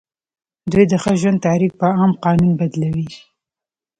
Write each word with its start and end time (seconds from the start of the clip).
دوی 0.71 0.85
د 0.91 0.93
ښه 1.01 1.11
ژوند 1.21 1.43
تعریف 1.47 1.73
په 1.81 1.87
عام 1.97 2.11
قانون 2.25 2.51
بدلوي. 2.59 3.07